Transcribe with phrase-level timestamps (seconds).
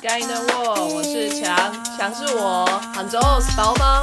[0.00, 1.56] 欢迎收听 Sky in the World，我是强，
[1.96, 4.00] 强是我，杭州是包帮。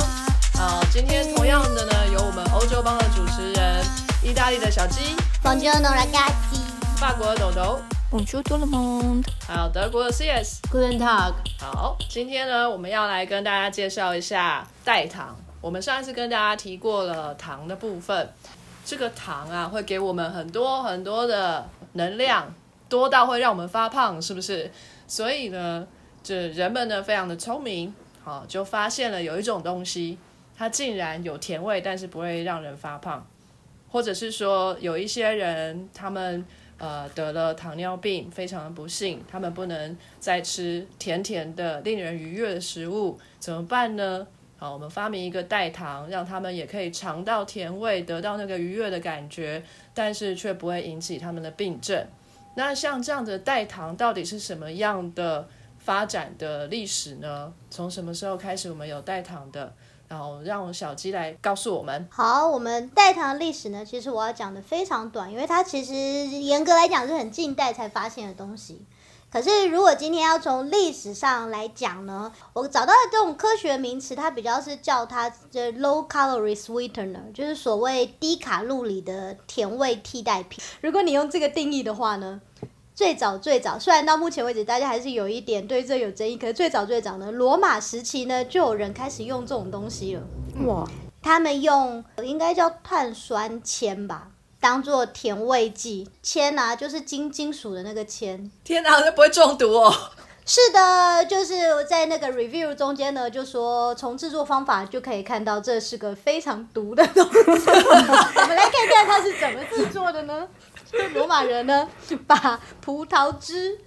[0.60, 3.84] 啊，今天同样的呢，有我们欧洲帮的主持人，
[4.22, 6.60] 意大利的小鸡，Buongiorno ragazzi，
[6.98, 7.80] 法国的豆豆
[8.12, 9.26] ，Bonjour tout le monde。
[9.48, 10.62] 还有德国的 CS。
[10.70, 11.34] Guten Tag。
[11.60, 15.38] 好，今天呢，我们要来跟大家介绍一下代糖。
[15.62, 18.34] 我们上一次跟大家提过了糖的部分，
[18.86, 22.54] 这个糖啊，会给我们很多很多的能量，
[22.90, 24.70] 多到会让我们发胖，是不是？
[25.08, 25.88] 所以呢，
[26.24, 30.18] 这人们呢非常的聪明，好、就发现了有一种东西，
[30.58, 33.26] 它竟然有甜味，但是不会让人发胖，
[33.90, 36.46] 或者是说有一些人他们。
[36.78, 44.28] 呃，得了糖尿病，非常的不幸，他们不能再吃甜甜的、令人愉悦的食物，怎么办呢？
[44.58, 52.06] 好，我们发明一个代糖，让他们也可以尝到甜味，得到那个愉悦的感觉，但是却不会引起他们的病症。
[52.56, 57.54] 那像这样的代糖到底是什么样的发展的历史呢？
[57.70, 59.74] 从什么时候开始我们有代糖的？
[60.08, 62.08] 然后让小鸡来告诉我们。
[62.12, 68.86] 好，我们代糖的历史呢，其实我要讲的非常短，因为它其实严格来讲是很近代才发现的东西。
[69.36, 80.64] 可是如果今天要从历史上来讲呢，我找到的这种科学名词，它比较是叫它这 low calorie sweetener，就是所谓低卡路里的甜味替代品。
[80.80, 82.40] 如果你用这个定义的话呢，
[82.94, 90.24] 最早最早，虽然到目前为止大家还是有一点对这有争议，可是最早最早呢，罗马时期呢就有人开始用这种东西了。
[90.66, 90.90] 哇，
[91.22, 96.10] 他们用应该叫碳酸铅吧，当做甜味剂。
[96.22, 98.52] 铅啊，就是金金属的那个铅。
[98.64, 99.94] 天哪，那不会中毒哦！
[100.48, 107.32] 是的，就是在那个 review 中间呢，就说从制作方法就可以看到这是个非常毒的东西。
[107.72, 110.48] 我们来看看它是怎么制作的呢？
[111.16, 111.90] 罗马人呢，
[112.28, 113.80] 把葡萄汁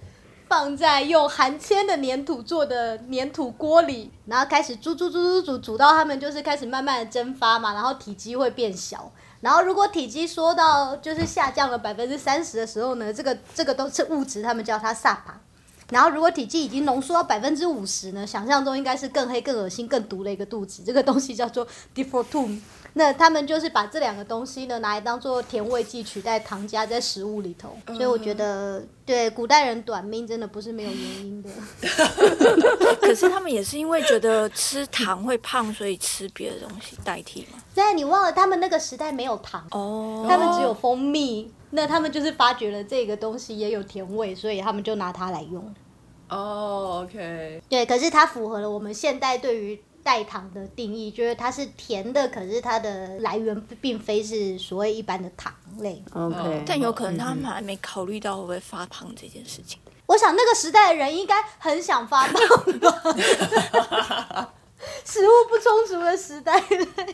[0.49, 9.09] 放在用含铅的粘土做的粘土锅里，然后开始煮煮煮煮煮，煮到它们就是开始慢慢的蒸发嘛，然后体积会变小。
[9.41, 15.39] 然后如果体积缩到就是下降了百分之三十的时候呢，这个这个都是物质，他们叫它萨帕。
[15.89, 22.57] 然后如果体积已经浓缩到百分之五十呢，想象中应该是更黑、更恶心、更毒的一个肚子，这个东西叫做 d i f o r t u m
[22.93, 27.77] 那他们就是把这两个东西呢拿来当做甜味剂，取代糖加在食物里头。
[27.87, 31.49] 所以我觉得，对古代人短命真的不是没有原因的。
[32.99, 37.59] 可是他们也是因为觉得吃糖会胖，所以吃别的东西代替嘛。
[37.75, 41.51] 对你忘了，他们那个时代没有糖，哦，他们只有蜂蜜。
[41.71, 45.63] 那他们就是发觉了这个东西也有甜味，所以他们就拿它来用。
[46.29, 56.03] 哦、o k 对，可是它符合了我们现代对于代糖的定义，就是它是甜的，可是它的来源并非是所谓一般的糖类。
[56.13, 59.79] OK，但有可能他们还没考虑到会不会发胖这件事情。
[60.05, 62.89] 我想那个时代的人应该很想发胖吧，
[65.05, 66.63] 食物不充足的时代，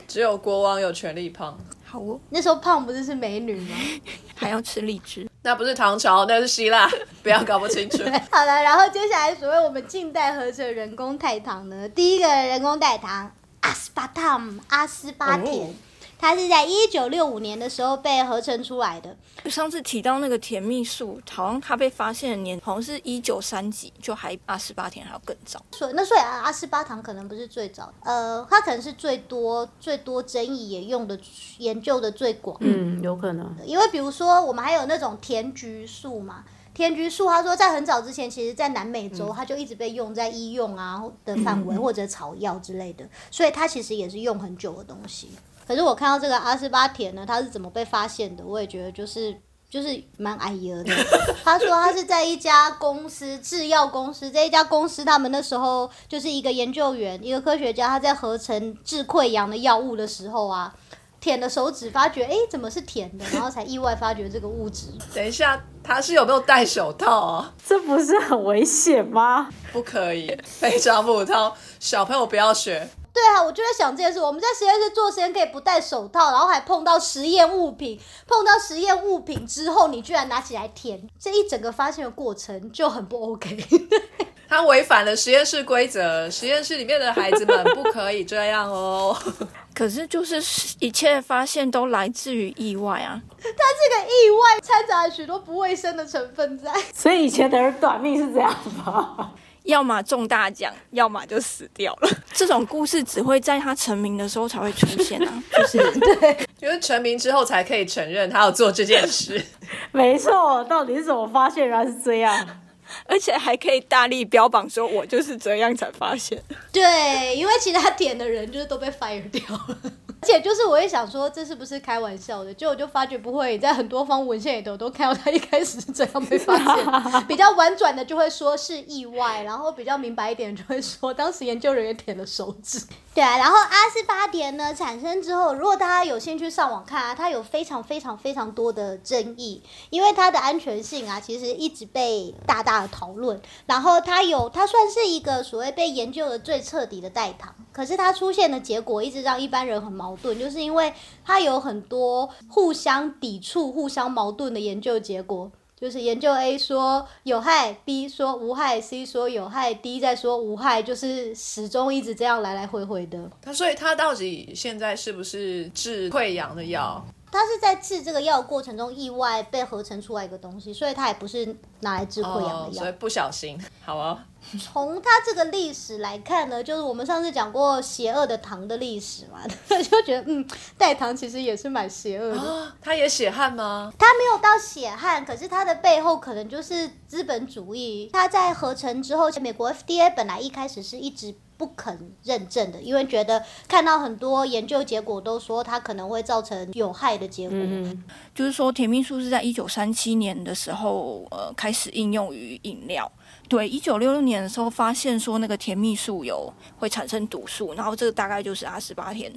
[0.08, 1.58] 只有国王有权利胖，
[1.96, 3.76] 好哦，那时候胖不是是美女吗？
[4.36, 5.26] 还要吃荔枝。
[5.44, 6.90] 那不是唐朝，那是希腊，
[7.24, 8.00] 不要搞不清楚。
[8.30, 15.68] 好了，然后接下来所谓我们近代合成人工代糖呢，第一个人工代糖阿斯巴糖阿斯巴甜。
[15.70, 15.74] 哦
[16.18, 19.16] 它是在一九六五年的时候被合成出来的，
[19.50, 25.64] 上次提到那个甜蜜素，好像它被发现的年好像是一九三几，就还阿斯巴甜还要更早。
[25.74, 31.20] 所以那所以阿阿斯巴糖可能不是最早，呃，它可能是最多最多争议也用的
[31.60, 33.56] 研究的最广嗯，有可能。
[33.66, 36.44] 因为比如说我们还有那种甜菊素嘛，
[36.74, 45.30] 甜菊素他说在很早之前，其实在南美洲它就一直被用在医用啊的范围或者草药之类的，所以它其实也是用很久的东西。
[45.68, 48.46] 可是我看到这个阿斯巴甜呢，它是怎么被发现的？
[48.46, 49.36] 我也觉得就是
[49.70, 50.94] 就是蛮矮油的。
[51.44, 60.74] 他说他是在一家公司制药公司，这一家公司他们那时候就是一个研究员，一个科学家，他在合成治溃疡的药物的时候啊。
[61.22, 63.26] 舔了手指，发觉哎、诶怎么是甜的？
[63.34, 64.90] 然后才意外发觉这个物质。
[65.12, 67.52] 等一下，他是有没有戴手套啊？
[67.66, 69.50] 这不是很危险吗？
[69.74, 72.88] 不可以，非常不套，小朋友不要学。
[73.16, 74.20] 对啊，我就在想这件事。
[74.20, 77.98] 我们在实验室做实验可以不戴手套，然后还碰到实验物品，
[78.28, 83.58] 碰到实验物品之后，你居然拿起来舔，这一整个发现的过程就很不 OK。
[84.50, 89.18] 他违反了实验室规则，实验室里面的孩子们不可以这样哦。
[89.74, 93.22] 可是就是一切发现都来自于意外啊！
[93.42, 96.72] 这个意外掺杂了许多不卫生的成分在。
[96.94, 98.54] 所以以前的人短命是这样
[98.86, 99.32] 吗？
[99.66, 102.10] 要么中大奖，要么就死掉了。
[102.34, 109.44] 这种故事只会在他成名的时候才会出现啊， 就是对就是成名之后才可以承认他要做这件事。
[109.92, 112.62] 没错，到底是怎么发现原来是这样？
[113.08, 116.40] 而且还可以大力标榜说我就是这样才发现。
[116.72, 119.78] 对，因为其他点的人就是都被 fire 掉了。
[120.26, 122.52] 而且就是我也想说，这是不是开玩笑的？
[122.52, 127.28] 结果就发觉不会，在很多方文献里头都看到他一开始是这样被发现。
[127.28, 132.82] 比较婉转的就会说是意外，然后比较明白一点就会说当时研究人员舔了手指。
[133.16, 143.42] 对啊，然后阿斯巴甜呢产生之后，如果大家有兴趣上网看啊，它有非常非常非常多的争议，因为它的安全性啊，其实一直被大大的讨论。
[143.68, 155.50] 然后它有，它算是一个所谓被研究的最彻底的代糖，可是它出现的结果一直让一般人很矛盾，就是因为它有很多互相抵触、互相矛盾的研究结果。
[155.86, 163.30] 就是研究 A 说有害，B 说无害，C 说有害，D 再说无害，就是始终一直这样来来回回的。
[163.40, 167.06] 他所以他到底现在是不是治溃疡的药？
[167.32, 172.92] 它是在制这个药过程中意外被合成出来一个东西，所以它也不是拿来治溃疡的哦，所以。
[172.94, 174.18] 不小心，好哦。
[174.62, 182.40] 从它这个历史来看呢，就是我们上次讲过邪恶的糖的历史嘛， 就觉得嗯，代糖其实也是蛮邪恶的。
[182.40, 183.92] 啊，他也血汗吗？
[183.98, 188.10] 他没有到血汗，可是他的背后可能就是资本主义。
[188.14, 197.58] 他在合成之后，美国 FDA 本来一开始是一直不肯认证的，因为觉得看到很多研究结果都说它可能会造成有害的结果。
[197.60, 198.04] 嗯，
[198.34, 203.12] 就是说，甜蜜素是在一九三七年的时候，呃，开始应用于饮料。
[203.48, 209.32] 对，一九六六年的时候发现说那个甜蜜素有会产生毒素，然后这个大概就是阿斯巴甜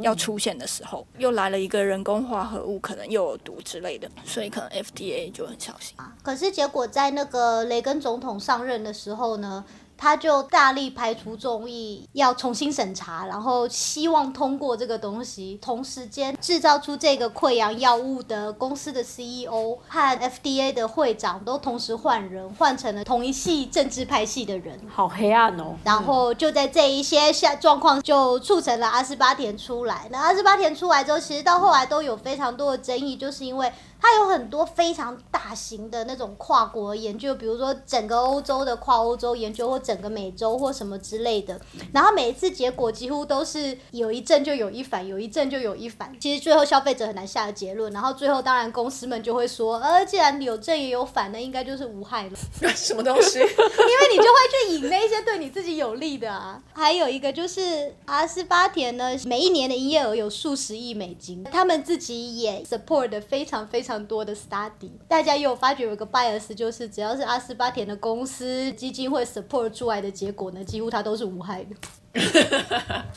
[0.00, 5.96] 要出现的时候，又来了一个人工化合物，可能又有毒之类的，所以可能 FDA 就很小心。
[6.22, 9.64] 可是结果在那个雷根总统上任的时候呢，
[10.02, 15.56] 他就大力排除众议，要重新审查，然后希望通过这个东西。
[15.62, 24.76] 同时间制造出这个溃疡药物的公司的 CEO 和 FDA 的会长都同时换人，换成了同一系政治派系的人。
[24.92, 25.76] 好黑暗哦。
[25.84, 30.08] 然后就在这一些下状况，就促成了阿斯巴甜出来。
[30.10, 33.72] 那阿斯巴甜出来之后，其实到后来都有非常多的争议，就是因为
[34.02, 41.60] 它有很多非常大型的那种跨国研究，比如说整个欧洲的跨欧洲研究，或整个美洲或什么之类的。
[41.94, 46.12] 然后每一次结果几乎都是有一阵就有一反，有一阵就有一反。
[46.18, 47.92] 其实最后消费者很难下的结论。
[47.92, 52.30] 然后最后当然公司们就会说，呃，既然有正也有反，那应该就是无害了。
[52.74, 53.38] 什么东西？
[53.38, 56.60] 因为你就会去引那些对你自己有利的啊。
[56.72, 64.90] 还有一个就是阿斯巴甜呢，每一年的营业额有数十亿美金，他们自己也 support 的非常非常多的 study。
[65.08, 71.76] 大家也有发觉有个 bias，就是只要是阿斯巴甜的公司基金会 support 出来的结果呢，几乎它都是无害的。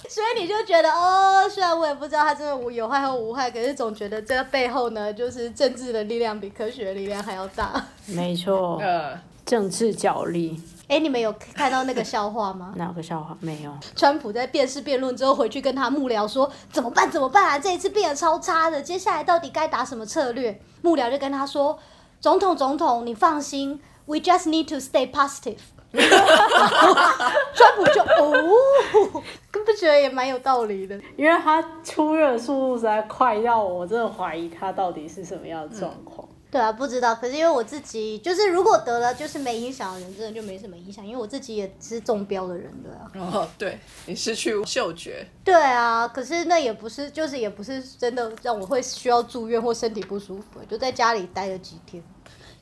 [0.07, 7.85] 所以你就觉得哦，虽然我也不知道它真的无有害或无害，可是总觉得这个背后呢，就是政治的力量比科学的力量还要大。
[8.05, 10.61] 没错，呃，政治角力。
[10.87, 12.73] 哎，你们有看到那个笑话吗？
[12.77, 13.35] 哪有个笑话？
[13.39, 13.71] 没有。
[13.95, 20.61] 川普在辩士辩论之后回去跟他幕僚说怎么办怎么办啊，这一次变得超差的，接下来到底该打什么策略？
[20.81, 21.77] 幕僚就跟他说，
[22.19, 25.57] 总统总统你放心，We just need to stay positive。
[25.95, 30.99] 川普就哦，不觉得也蛮有道理的。
[31.15, 36.27] 因为他出热的速度实在快到我真的怀疑他到底是什么样的状况。
[36.55, 37.13] 对啊，不知道。
[37.13, 41.05] 可是因为我自己就是，如果得了就是没影响的人，真的就没什么影响。
[41.05, 43.29] 因为我自己也是中标的人，对啊。
[43.29, 52.01] 哦，对你失去嗅觉，对啊，可是那也不是，就是也不是真的让我会需要住院或身体不舒服，就在家里待了几天。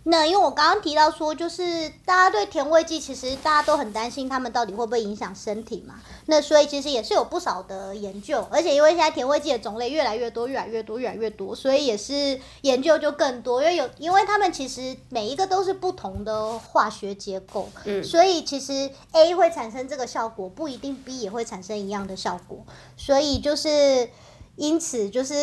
[0.06, 5.96] 那因为我刚刚提到说，就是大家对甜味剂，其实大家都很担心它们到底会不会影响身体嘛。
[6.26, 13.62] 那所以其实也是有不少的研究，而且因为现在甜味剂的种类越来越多，越来越多，越来越多，所以也是研究就更多。
[13.62, 22.60] 因为有，因为它们其实每一个都是不同的化学结构，嗯，所以其实 A 会产生这个效果，不一定 B 也会产生一样的效果。
[22.98, 24.10] 所以就是
[24.56, 25.34] 因此就是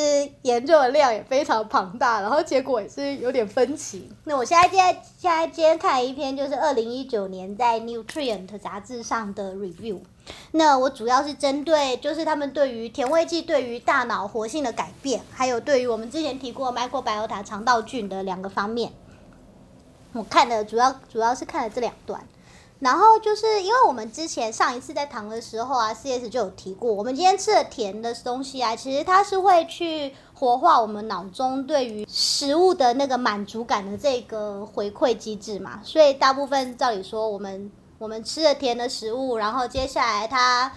[0.42, 4.08] 研究的量也非常庞大，然后结果也是有点分歧。
[4.24, 9.98] 那我现在现在现在今天看一篇就是二零一九年在 Nutrient 杂志上的 review。
[10.52, 18.92] 那我主要是针对就是他们对于甜味剂对于大脑活性的改变，还有对于我们之前提过 microbiota 肠道菌的两个方面。
[20.12, 22.24] 我看的主要主要是看了这两段。
[22.80, 40.72] 然后就是因为我们之前上一次在糖的时候啊，CS 就有提过，我们今天吃的甜的东西啊，其实它是会去活化我们脑中对于食物的那个满足感的这个回馈机制嘛，所以大部分照理说，我们我们吃了甜的食物，然后接下来它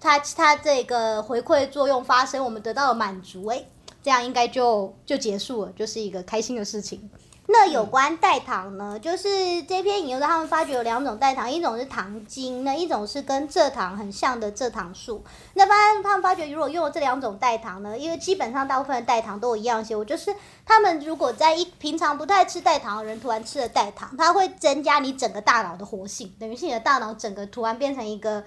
[0.00, 3.66] 它它这个回馈作用发生，我们得到了满足，诶，
[4.00, 7.10] 这样应该就就结束了，就是一个开心的事情。
[7.50, 15.24] 那有关代糖呢，就是这篇引用的，他们发觉有两种代糖，一种是糖精，那一种是跟蔗糖很像的蔗糖素。
[15.54, 20.36] 那发现他们发觉，如果用了这两种代糖呢，因为基本上大部分的代糖都一样些，我，就是
[20.66, 28.44] 他们如果在一平常不太吃代糖的人突然吃了代糖，它会增加你整个大脑的活性，等于是你的大脑整个突然变成一个。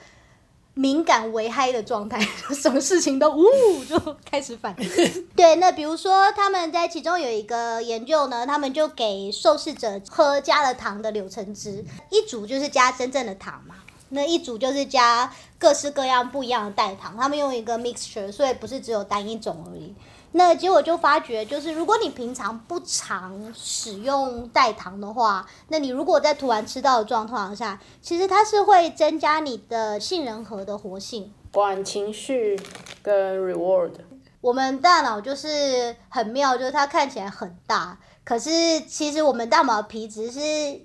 [0.73, 2.19] 敏感为嗨的状态，
[2.55, 3.45] 什么事情都呜
[3.87, 3.99] 就
[4.29, 4.89] 开始反应。
[5.35, 13.75] 对，那比如说他们在其中有一个研究呢，他们就给受试者喝加了糖的柳橙汁，一组就是加真正的糖嘛，
[14.09, 19.93] 那一组就是加各式各样不一样的代糖，他们用一个 mixture，所以不是只有单一种而已。
[20.33, 32.57] 那结果就发觉，就是如果你平常不常使用代糖的话，那你如果在突然吃到的状况下，其实它是会增加你的杏仁核的活性，管情绪
[33.03, 33.91] 跟 reward。
[34.39, 38.49] 我们大脑就是很妙，就是它看起来很大，可是
[38.81, 40.39] 其实我们大脑皮质是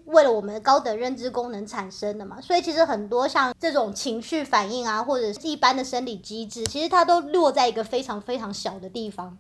[0.07, 9.37] 为了我们高等认知功能产生的嘛，所以其实很多像这种情绪反应啊，或者是一般的生理机制，其实它都落在一个非常非常小的地方。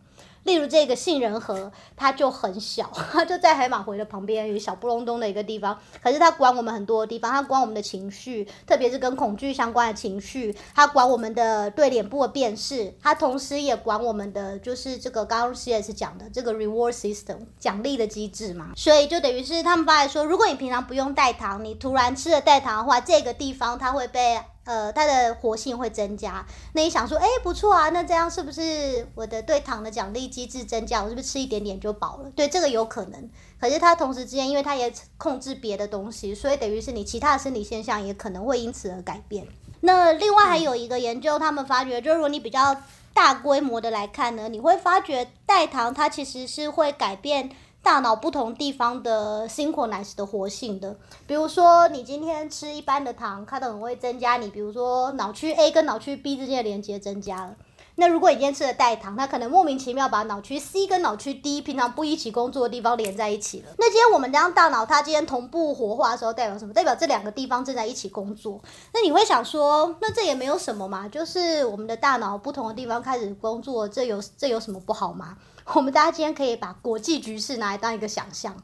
[0.47, 5.79] 例如这个杏仁核，它就很小， 它就在海马回的旁边，有小不隆咚的一个地方。
[6.03, 18.71] 可是它管我们很多地方，它管我们的情绪，特别是跟恐惧相关的情绪，它管我们的对脸部的辨识，它同时也管我们的就是这个刚刚 C S 讲的这个 reward system 奖励的机制嘛。
[18.76, 24.41] 所以就等于是他们发现说，如果你平常不用代糖，你突然吃了代糖的话，这个地方它会被。
[24.66, 26.44] 呃，它的活性会增加。
[26.75, 31.02] 那你想说，哎，不错啊，那这样是不是我的对糖的奖励机制增加？
[31.02, 32.30] 我是不是吃一点点就饱了？
[32.37, 33.30] 对，这个有可能。
[33.58, 39.46] 可是它同时之间，因为它也控制别的东西，所以等于是你其他的生理现象也可能会因此而改变。
[39.80, 42.76] 那另外还有一个研究，他们发觉，就是如果你比较
[43.14, 47.50] 大规模的来看呢，你会发觉代糖它其实是会改变。
[47.87, 57.55] 大脑不同地方的 synchronize 的活性的，比如说你今天吃一般的糖，它可能会增加你，比如说脑区 A 跟脑区 B 之间的连接增加了。
[57.95, 63.66] 那如果你今天吃了代糖，它可能莫名其妙把脑区 C 跟脑区 D 平常不一起工作的地方连在一起了。
[63.78, 66.75] 那今天我们将大脑它今天同步活化的时候，代表什么？
[66.75, 68.61] 代表这两个地方正在一起工作。
[68.93, 71.09] 那你会想说，那这也没有什么嘛？
[71.09, 75.37] 就是我们的大脑不同的地方开始工作，这有这有什么不好吗？
[75.75, 78.56] 我们大家今天可以把国际局势拿来当一个想象，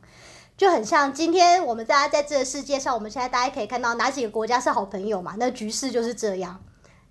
[0.56, 5.34] 就很像今天我们大家在这个世界上，我们现在大家可以看到哪几个国家是好朋友嘛？
[5.38, 6.62] 那局势就是这样。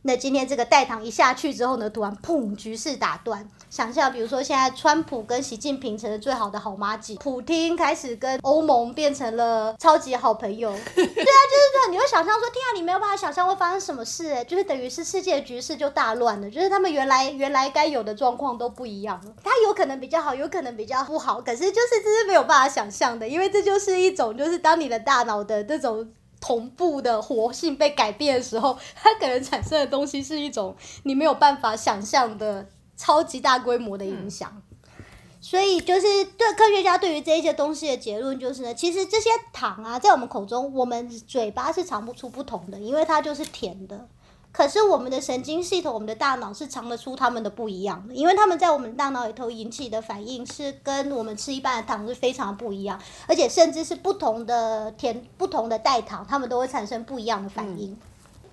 [0.03, 3.48] 那今天这个代糖一下去之后呢，突然砰，局势打断。
[3.70, 10.72] 想象，比如说现在川普跟习近平成了最好的好妈鸡，普京开始跟欧盟变成了超级好朋友。
[10.96, 19.31] 对啊，就是这，你会想象说，天啊，你没有办法想象会发生什么事，哎，就是等于是世界局势就大乱了，就是他们原来原来该有的状况都不一样了。
[19.43, 26.12] 它有可能比较好，有可能比较不好，可是就是这是没有办法想象的，因为这就是一种，就是当你的大脑的这种。
[26.41, 32.67] 同步的活性被改变的时候，它可能产生的东西是一种你没有办法想象的
[32.98, 34.62] 超级大规模的影响。
[35.39, 44.07] 所以，就是对科学家对于这一些东西的结论就是呢，其实这些糖啊，在我们口中，我们嘴巴是尝不出不同的，因为它就是甜的。
[44.51, 57.98] 可是我们的神经系统，我们的大脑是尝得出它们的不一样的，因为他们在我们大脑里头引起的反应是跟我们吃一般的糖是非常不一样，而且甚至是不同的甜、不同的代糖，它们都会产生不一样的反应。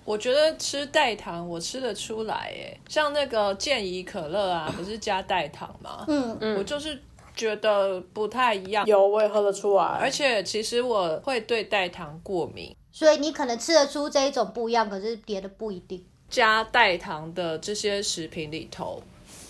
[0.05, 6.05] 我觉得吃代糖我吃得出来，哎，像那个健怡可乐啊，不是加代糖吗？
[6.07, 6.99] 嗯嗯，我就是
[7.35, 8.85] 觉得不太一样。
[8.87, 9.83] 有，我也喝得出来。
[9.83, 12.75] 而且其实我会对代糖过敏。
[12.99, 16.03] 所以你可能吃得出这一种不一样，可是别的不一定。
[16.29, 19.01] 加代糖的这些食品里头，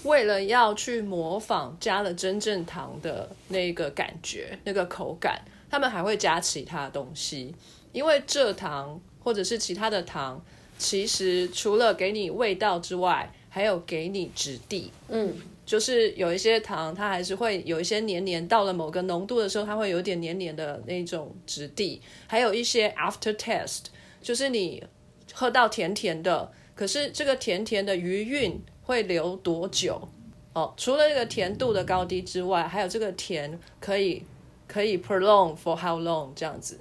[0.03, 7.55] 为了要去模仿加了真正糖的那个感觉、那个口感，他们还会加其他东西。
[7.91, 10.39] 因为蔗糖或者是其他的糖，
[10.77, 14.91] 其实除了给你味道之外，还有给你质地。
[15.07, 15.33] 嗯。
[15.69, 22.01] 就是有一些糖，它还是会有一些黏黏，到了某个浓度的时候，它会有点黏黏的那种质地。
[22.25, 23.83] 还有一些 after taste，
[24.19, 24.83] 就是你
[25.31, 30.09] 喝到甜甜的，可是这个甜甜的余韵会留多久？
[30.53, 34.23] 哦，除了这个甜度的高低之外，还有这个甜可以
[34.67, 36.79] 可以 prolong for how long 这样子。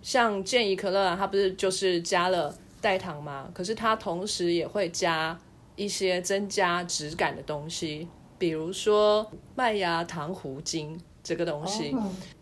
[0.00, 3.50] 像健怡可乐啊，它不是就是加了代糖吗？
[3.52, 5.38] 可是它同时也会加
[5.76, 8.08] 一些增加质感的东西。
[8.42, 11.94] 比如说麦芽糖糊精这个东西，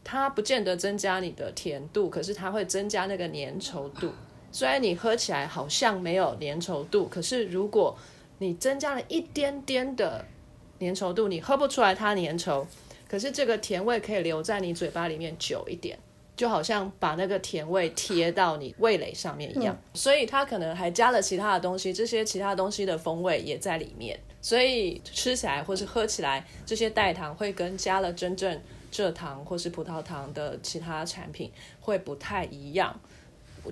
[0.02, 4.10] 它不见得增加你的甜度，可是它会增加那个粘稠度。
[4.50, 7.94] 虽然你喝起来好像没有粘稠度，可是如果
[8.38, 10.24] 你增加了一点点的
[10.78, 12.64] 粘稠度，你喝不出来它粘稠，
[13.06, 15.98] 可是这个甜味可以留在你嘴巴里面久一点。
[16.34, 28.60] 就好像把那个甜味贴到你味蕾上面一样，所以它可能还加了其他的东西，这些其他东西的风味也在里面，所以吃起来或是喝起来，这些代糖会跟加了真正
[28.92, 33.00] 蔗糖或是葡萄糖的其他产品会不太一样。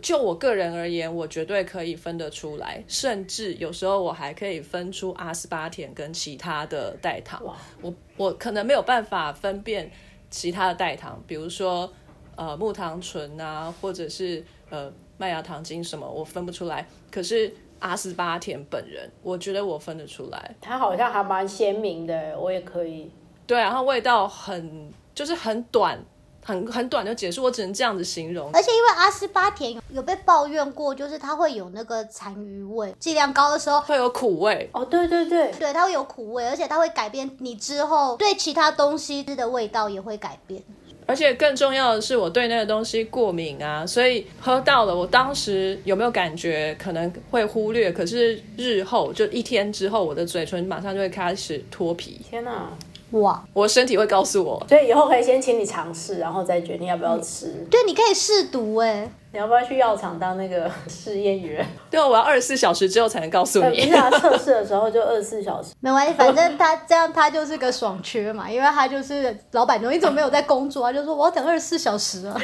[0.02, 7.42] 就我个人而言，我绝对可以分得出来，甚至有时候我还可以分出阿斯巴甜跟其他的代糖。
[7.80, 9.90] 我我可能没有办法分辨
[10.30, 11.92] 其他的代糖，比如说。
[12.40, 16.86] 呃，木糖醇啊，或者是呃麦芽糖精什么，我分不出来。
[17.10, 20.56] 可是阿斯巴甜本人，我觉得我分得出来。
[20.60, 23.10] 它好像还蛮鲜明的，我也可以。
[23.46, 25.98] 对，然后味道很，就是很短，
[26.44, 27.42] 很很短就结束。
[27.44, 28.50] 我只能这样子形容。
[28.52, 34.68] 而且因为阿斯巴甜有被抱怨过，就是它会有那个残余味，剂量高的时候会有苦味。
[34.72, 40.62] 哦，对对对，对，它会有苦味，而且它会改变你之后对其他东西的味道也会改变。
[41.08, 52.20] 而且更重要的是，我对那个东西过敏啊，所以喝到了，我当时有没有感觉可能会忽略，可是日后就一天之后，我的嘴唇马上就会开始脱皮。
[52.28, 52.70] 天哪！
[53.12, 53.42] 哇！
[53.52, 57.66] 我身体会告诉我，所以以后可以先请你尝试，然后再决定要不要吃。
[57.70, 59.10] 对，你可以试毒哎。
[59.30, 61.64] 你要不要去药厂当那个试验员？
[61.90, 63.76] 对，我要二十四小时之后才能告诉你。
[63.76, 72.34] 平常测试的时候就二十四小时，没关系，反正他这样他就是个爽缺嘛，因为他就是老板娘，一直没有在工作，他就说我要等二十四小时啊。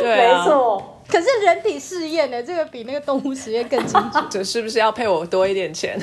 [0.00, 0.82] 对，没错。
[1.06, 4.24] 可是人体试验呢，这个比那个动物实验更精准。
[4.30, 6.00] 这是不是要配我多一点钱？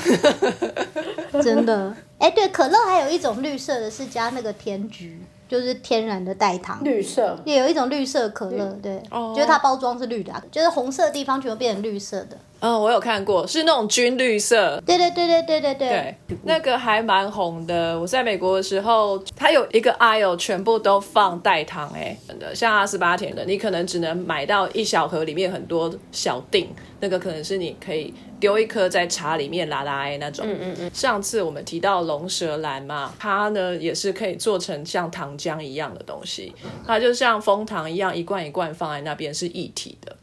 [1.55, 1.95] 真的。
[2.19, 5.19] 哎，对，可乐还有一种绿色的，是加那个甜菊。
[5.49, 9.01] 就是天然的代糖，绿色也有一种绿色可乐，对，
[9.33, 12.37] 就是它包装是绿的，就是红色的地方全部变成绿色的。
[12.59, 14.83] 嗯，我有看过，是那种军绿色。
[14.85, 15.87] 对对对对对对对。
[15.87, 17.97] 对，那个还蛮红的。
[17.97, 26.67] 我在美国的时候，它有一个 aisle 全部都放代糖，哎，真的，像阿斯巴甜的，你可能只能买到一小盒，里面很多小锭，
[26.99, 28.13] 那个可能是你可以。
[28.39, 30.45] 丢一颗在茶里面拉拉哎那种。
[30.47, 30.91] 嗯嗯嗯。
[30.93, 36.53] 上次我们提到龙舌兰嘛，它呢也是可以做成像糖浆一样的东西，
[36.85, 40.15] 它就像蜂糖一样，一罐一罐放在那边是一体的。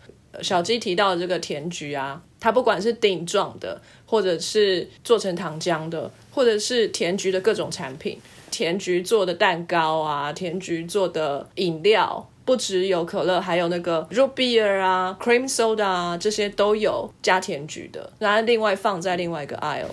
[0.42, 8.18] 小鸡提到的这个甜菊啊，它不管是顶状的，或者是做成糖浆的，或者是甜菊的各种产品，
[8.50, 12.28] 甜菊做的蛋糕啊，甜菊做的饮料。
[12.44, 19.86] 不只有可乐，还有那个 root beer 啊，cream soda 啊，这些都有加甜菊的，然后另外放在另外一个 aisle。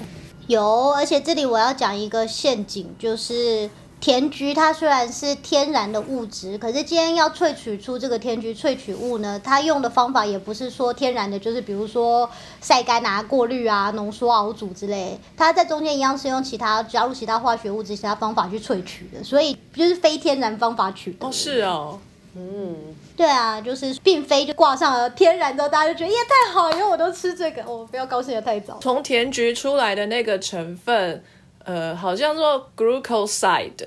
[0.47, 3.69] 有，而且这里我要讲一个陷阱，就是
[4.01, 21.27] 甜菊它虽然是天然的物质，可是今天要萃取出这个甜菊萃取物呢，它用的方法也不是说天然的，就是比如说晒干啊、过滤啊、浓缩熬煮之类，它在中间一样是用其他加入其他化学物质、其他方法去萃取的，所以就是非天然方法取得。
[21.27, 21.97] 哦，是哦。
[22.33, 22.75] 嗯，
[23.17, 28.79] 对啊，就是并非就挂上了天然之后，大家就觉得耶太好，因为我都吃这个，我不要高兴的太早。
[28.81, 31.21] 从甜菊出来的那个成分，
[31.65, 33.85] 呃，好像做 glucoside，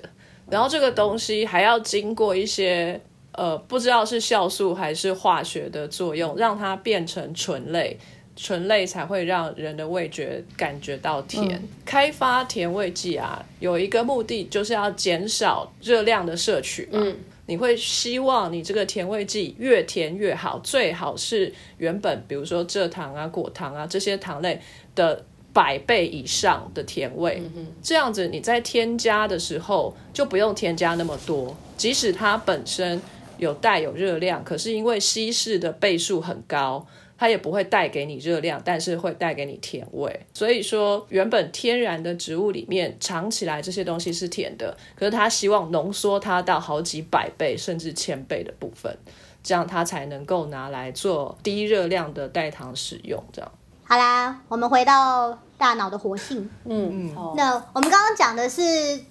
[0.50, 3.00] 然后这个东西还要经过一些
[3.32, 7.98] 呃，不知道是酵素还是化学的作用，让它变成醇类，
[8.36, 11.66] 醇类才会让人的味觉感觉到甜。
[11.86, 17.00] 开发甜味剂啊，有一个目的就是要减少热量的摄取嘛。
[17.46, 24.60] 你会希望你这个甜味剂越甜越好，最好是原本比如说蔗糖啊、果糖啊这些糖类
[24.94, 27.42] 的百倍以上的甜味，
[27.82, 33.00] 这样子你在添加的时候就不用添加那么多，即使它本身
[33.38, 36.86] 有带有热量，可是因为稀释的倍数很高。
[37.16, 40.20] 它也不会带给你热量，但是会带给你甜味。
[40.34, 48.96] 所以说，原本天然的植物里面尝起来这些东西是甜的，可是它希望浓缩它到好几百倍甚至千倍的部分，
[49.42, 53.22] 这样它才能够拿来做低热量的代糖使用。
[53.32, 53.52] 这样。
[53.84, 55.38] 好啦，我们回到。
[55.56, 58.62] 大脑的活性，嗯嗯，那我们刚刚讲的是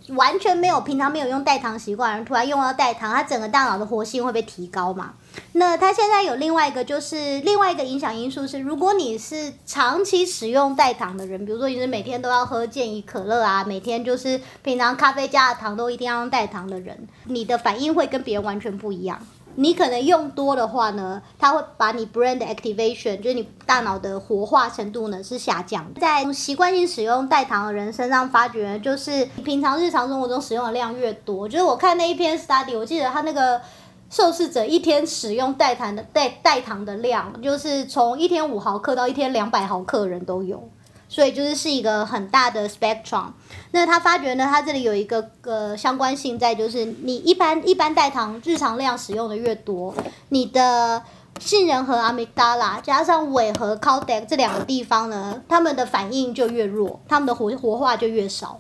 [0.10, 5.14] 完全没有平常没有用代糖习惯，人突然用到代糖，它整个大脑的活性会被提高嘛？
[5.54, 19.20] 那它现在有另外一个，就是另外一个影响因素是，如果你是长期使用代糖的人，比如说你是每天都要喝健怡可乐啊，每天就是平常咖啡加的糖都一定要用代糖的人，你的反应会跟别人完全不一样。
[19.56, 25.86] 你可能用多的话呢，它会把你 brain 的 activation，就是你大脑的活化程度呢是下降。
[26.00, 33.62] 在习惯性使用代糖的人身上发觉，就是平常日常生活中使用的量越多，就是我看那一篇 study，我记得他那个
[34.10, 40.68] 受试者一天使用代糖的代代糖的量，就是从一天五毫克到一天两百毫克人都有。
[41.14, 43.26] 所以就是是一个很大的 spectrum。
[43.70, 49.94] 那他发觉呢，他这里有一个呃相关性在，就是你一般一般代糖日常量使用的越多，
[50.30, 51.04] 你的
[51.40, 58.60] 杏仁核 amygdala 加上尾核 caudate 这两个地方呢，它们的反应就越弱，它们的活活化就越少。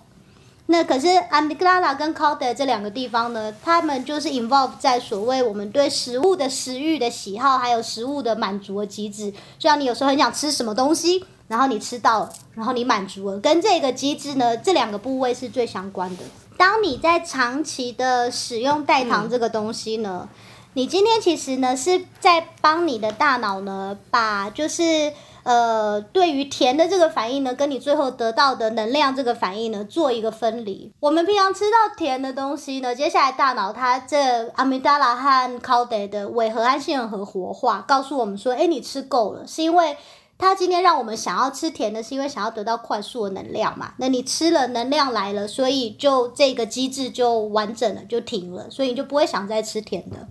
[0.68, 9.32] 那可是 amygdala 跟 caudate 这两个地方呢，他们就是 involve 在所谓我们对食物的食欲的喜好，还有食物的满足的机制。
[9.32, 16.24] 就像你有时候很想吃什么东西，然后你吃到了，然后你满足了，跟这个机制呢，这两个部位是最相关的。
[16.58, 20.30] 当你在长期的使用代糖这个东西呢，
[20.74, 25.12] 你今天其实呢是在帮你的大脑呢，把就是
[25.44, 30.92] 呃对于甜的这个反应呢，跟你最后得到的能量这个反应呢做一个分离。
[31.00, 39.98] 我们平常吃到甜的东西呢，接下来大脑它这 amygdala 和 caudate 的尾核和杏仁核活化，告诉我们说，哎，你吃够了，是因为。
[40.38, 43.94] 它今天让我们想要吃甜的，是因为想要得到快速的能量嘛？
[43.98, 50.28] 那你吃了，能量来了，所以就这个机制就完整了，就停了，所以你就不会想再吃甜的。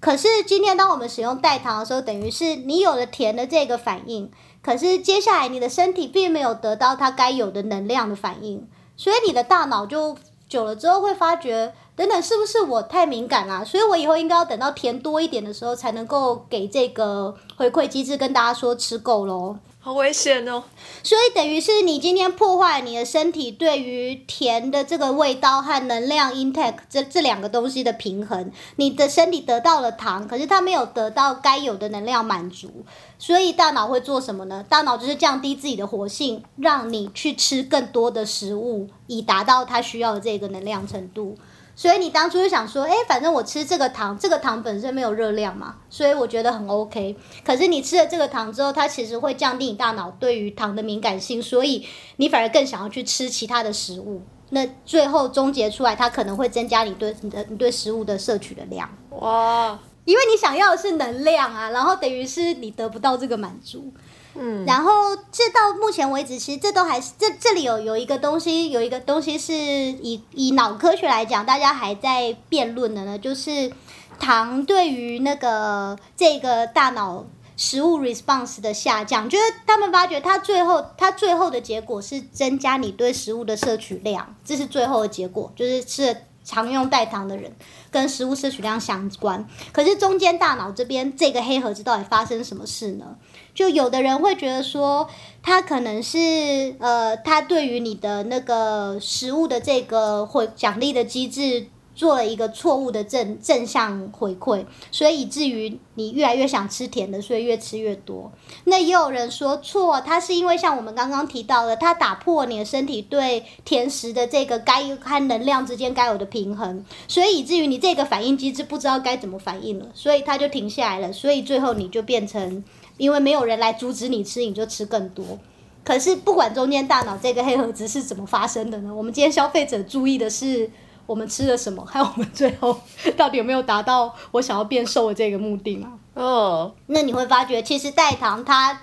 [0.00, 4.30] 可是今天当我们使用代糖的时候，等于是你有了甜的这个反应，
[4.62, 10.16] 可是接下来你的身体并没有得到它该有的能量的反应，所以你的大脑就
[10.48, 11.74] 久了之后会发觉。
[11.96, 13.64] 等等，是不是我太敏感啦？
[13.64, 19.56] 所以我以后应该要等到甜多一点的时候，才能够给这个回馈机制跟大家说吃够喽。
[19.78, 20.64] 好危险哦！
[21.02, 32.70] 所以等于是你今天破坏你的身体对于甜的这个味道和能量 intake 这这两个东西的平衡，你的身体得到了糖，可是它没有得到该有的能量满足，
[33.18, 34.64] 所以大脑会做什么呢？
[34.70, 41.36] 大脑就是降低自己的活性，让你去吃更多的食物，以达到它需要的这个能量程度。
[41.76, 47.16] 所以你当初就想说，哎，反正我吃这个糖，这个糖本身没有热量嘛，所以我觉得很 OK。
[47.44, 54.22] 可是你吃了这个糖之后，它其实会降低你大脑对于糖的敏感性，所以你反而更想要去吃其他的食物。
[54.50, 58.88] 那最后终结出来，它可能会增加你对你的你对食物的摄取的量。
[59.10, 59.78] 哇！
[60.04, 63.90] 因为你想要的是能量啊，然后等于是你得不到这个满足。
[64.36, 64.90] 嗯，然后
[65.30, 73.72] 这到目前为止，其实这都还是这这里有有一个东西，有一个东西是以以脑科学来讲，大家还在辩论的呢，就是
[74.18, 77.24] 糖对于那个这个大脑
[77.56, 87.54] 食物 response 的下降，就是他们发觉它最后它最后的结果是增加你对食物的摄取量，这是最后的结果，就是吃常用代糖的人
[87.90, 89.48] 跟食物摄取量相关。
[89.72, 93.16] 可是中间大脑这边这个黑盒子到底发生什么事呢？
[93.54, 95.08] 就有的人会觉得说，
[95.40, 108.32] 他可能是呃，他对于你的那个食物的这个回奖励的机制做了一个错误的正正向回馈，所以以至于你越来越想吃甜的，所以越吃越多。
[108.64, 122.64] 那也有人说错，他是因为像我们刚刚提到的，它打破你的身体对甜食的这个该和能量之间该有的平衡，所以以至于你这个反应机制不知道该怎么反应了，所以它就停下来了，所以最后你就变成。
[122.96, 125.38] 因为没有人来阻止你吃，你就吃更多。
[125.84, 128.94] 可是不管中间大脑这个黑盒子是怎么发生的呢？
[128.94, 130.70] 我们今天消费者注意的是
[131.04, 132.80] 我们吃了什么，还有我们最后
[133.16, 135.98] 到底有没有达到我想要变瘦的这个目的嘛？
[136.14, 138.80] 哦，那你会发觉，其实代糖它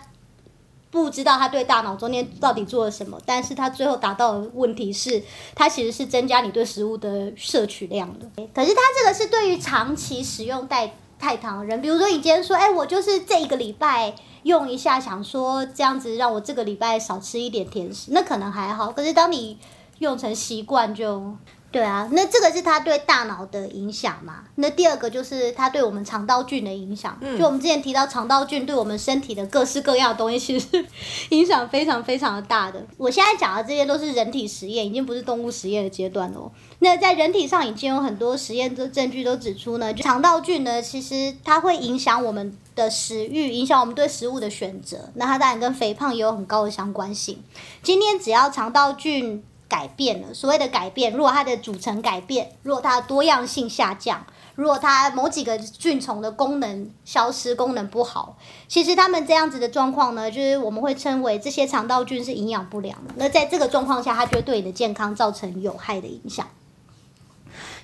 [0.92, 5.24] 不知道它对大脑中间到底做了什么，但是它最后达到的问题是，
[5.56, 8.30] 它其实是增加你对食物的摄取量的。
[8.54, 10.94] 可是它这个是对于长期使用代。
[11.22, 18.92] 太糖的人，比如说你今天说，哎，我就是这一个礼拜用一下，想说这样子让我这个礼拜少吃一点甜食，那可能还好。
[18.92, 19.60] 可是当你
[20.00, 21.36] 用成习惯，就
[21.72, 24.44] 对啊，那这个是它对大脑的影响嘛？
[24.56, 27.18] 那第二个就是它对我们肠道菌的影响。
[27.40, 30.86] 就我们之前提到肠道菌对我们身体的各式各样的东西，其实
[31.30, 32.86] 影响非常非常的大的。
[32.98, 36.52] 我现在讲的这些都是人体实验，已经不是动物实验的阶段了。
[36.80, 45.10] 那在人体上已经有很多实验的证据都指出呢，就肠道菌呢，其实它会影响我们的食欲，影响我们对食物的选择。
[45.14, 47.42] 那它当然跟肥胖也有很高的相关性。
[47.82, 63.14] 今天只要肠道菌改变了，所谓的改变，如果它的组成改变，如果它的多样性下降，如果它某几个菌虫的功能消失，功能不好，其实他们这样子的状况呢，就是我们会称为这些肠道菌是营养不良的。
[63.16, 66.46] 那在这个状况下，它就会对你的健康造成有害的影响。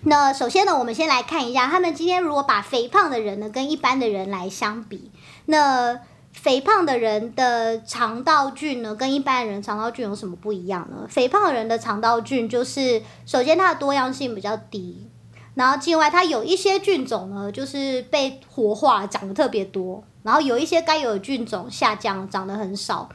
[0.01, 5.09] 那首先呢，我们先来看一下，他们今天如果把肥胖的人呢跟一般的人来相比，
[5.45, 5.99] 那
[6.37, 11.07] 肥胖的人的肠道菌呢跟一般人肠道菌有什么不一样呢？
[11.09, 15.09] 肥胖的人的肠道菌就是首先它的多样性比较低，
[15.55, 23.09] 然后另外它有一些菌种呢就是被活化长得特别多，然后有一些该有的菌种下降长得很少。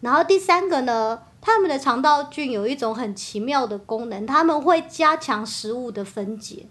[0.00, 6.66] 然后第三个呢，它们的肠道菌有一种很奇妙的功能，它们会加强食物的分解。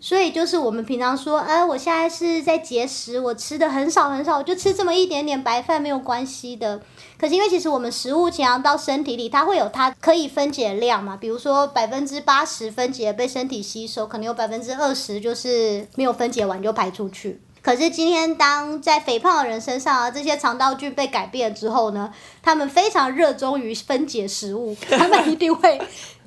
[0.00, 6.80] 所以就是我们平常说，哎，我现在是在节食，我吃的很少很少，我就吃这么一点点白饭没有关系的。
[7.18, 17.40] 可是因为其实我们食物进到身体里，它会有它可以分解量嘛，比如说百分之八十分解被身体吸收，可能有百分之二十就是没有分解完就排出去。
[17.62, 22.12] 可是今天当在肥胖的人身上啊，这些肠道菌被改变之后呢，
[22.42, 25.80] 他们非常热衷于分解食物，他们一定会。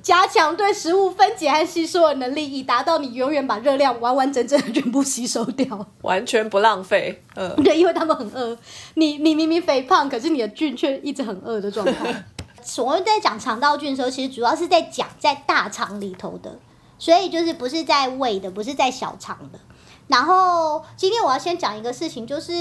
[0.04, 7.22] 加强对食物分解和吸收的能力，以达到你永远把热量完完整整的全部吸收掉，完全不浪费。
[7.36, 8.54] 嗯， 对，因为他们很饿。
[8.96, 12.24] 你你明明肥胖，可是你的菌却一直很饿的状态。
[12.62, 16.58] 所谓在讲肠道菌的时候，其实主要是在讲在大肠里头的，
[16.98, 19.58] 所以就是不是在胃的，不是在小肠的。
[20.06, 22.52] 然后今天我要先讲一个事情，就是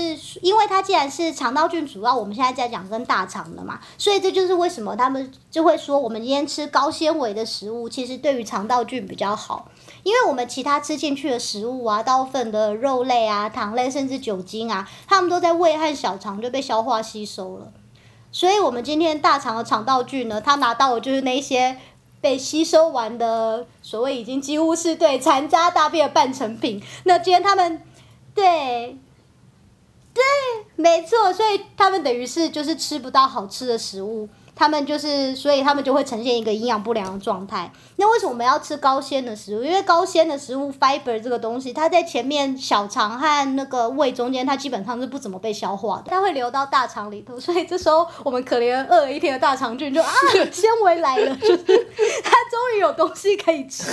[0.42, 9.70] 因为它既然是肠道菌，主要我们现在在讲跟大肠的嘛，所以这就是为什么他们就会说，我们今天吃高纤维的食物，其实对于肠道菌比较好，
[10.04, 17.74] 因为我们其他吃进去的食物啊，大部分的肉类啊、糖类，甚至酒精啊，它们都在胃和小肠就被消化吸收了，
[18.32, 21.78] 所以我们今天大肠的肠道菌呢，它拿到的就是那些。
[22.24, 26.82] 被吸收完的所谓已经几乎是对残渣大便的半成品。
[27.04, 27.82] 那今天他们，
[28.34, 28.98] 对，
[30.14, 30.24] 对，
[30.78, 34.30] 没错，所以他们等于是就是吃不到好吃的食物。
[34.56, 37.70] 他们就是，所以他们就会呈现一个营养不良的状态。
[38.04, 39.64] 那为什么我们要吃高纤的食物？
[39.64, 47.40] 因为高纤的食物 fiber 这个东西，它在前面小肠和那个胃中间，它基本上是不怎么被消化的，它会流到大肠里头。
[47.40, 50.12] 所以这时候我们可怜饿了一天的大肠菌就啊，
[50.52, 53.90] 纤维来了，就是它终于有东西可以吃。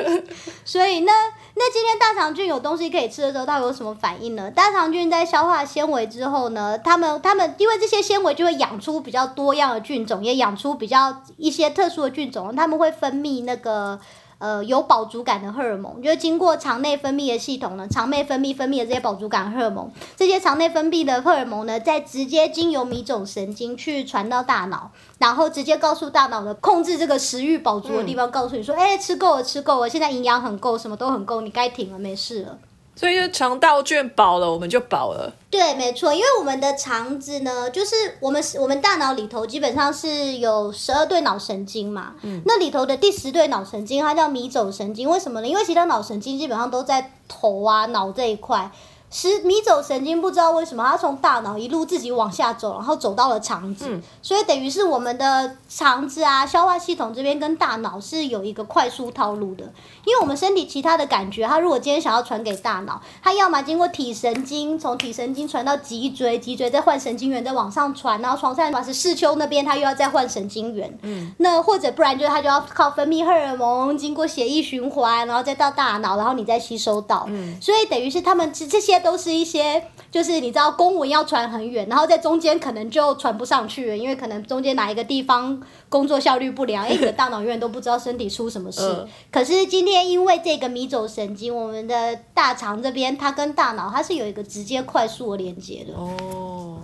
[0.62, 1.12] 所以那。
[1.58, 4.50] 那今天大肠菌有东西可以吃的时候，它有什么反应呢？
[4.50, 13.98] 大肠菌在消化纤维之后呢，它们它们因为这些纤维就会养出比较多样的菌种，也养出比较一些特殊的菌种，它们会分泌那个。
[14.38, 32.58] 呃，有饱足感的荷尔蒙，就是经过肠内分泌的系统呢，肠内分泌分泌的这些饱足感荷尔蒙，这些肠内分泌的荷尔蒙呢，再直接经由迷走神经去传到大脑，然后直接告诉大脑的控制这个食欲饱足的地方，告诉你说，哎，吃够了，吃够了，现在营养很够，什么都很够，你该停了，没事了。
[32.96, 35.32] 所以就肠道菌饱了，我们就饱了。
[35.50, 42.14] 对，没错，因为我们的肠子呢，就是我们我们大脑里头基本上是有十二对脑神经嘛。
[42.22, 42.40] 嗯。
[42.46, 45.08] 那里头的第十对脑神经，它叫迷走神经。
[45.08, 45.46] 为什么呢？
[45.46, 48.70] 因为其他脑神经基本上都在头啊、脑这一块。
[49.16, 59.64] 是迷走神经不知道为什么它从大脑一路自己往下走，然后走到了肠子，所以等于是我们的肠子啊、消化系统这边跟大脑是有一个快速套路的。
[60.04, 70.98] 因为我们身体其他的感觉，它如果今天想要传给大脑，它要么经过体神经，从体神经传到脊椎，脊椎再换神经元再往上传，然后床上是视丘那边，它又要再换神经元。
[71.00, 71.32] 嗯。
[71.38, 77.24] 那或者不然就是它就要靠分泌荷尔蒙，经过血液循环，然后再到大脑，然后你再吸收到。
[77.30, 77.58] 嗯。
[77.62, 79.00] 所以等于是他们这这些。
[79.06, 89.06] 都是一些，就是你知道公文要传很远，然后在中间可能就传不上去了，因为可能中间哪一个地方工作效率不良， 哎，你的大脑永远都不知道身体出什么事。
[89.30, 95.94] 可是今天因为这个迷走神经，我们的大肠这边它跟大脑它是有一个直接快速的连接的。
[95.94, 96.80] 哦，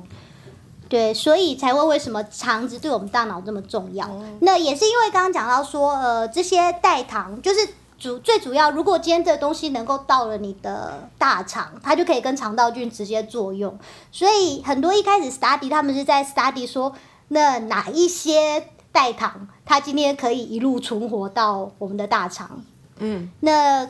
[0.88, 4.08] 对，所以才会为什么肠子对我们大脑这么重要？
[4.42, 7.68] 那也是因为刚刚讲到说，呃，这些代糖就是。
[8.02, 13.78] 主最主要，如果今天这东西能够到了你的大肠，它就可以跟肠道菌直接作用。
[14.10, 16.92] 所以很多一开始 study 他们是在 study 说，
[17.28, 22.64] 那哪一些代糖，它今天可以一路存活到我们的大肠？
[22.98, 23.88] 嗯，那。